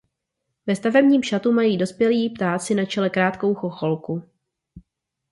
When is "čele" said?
2.85-3.09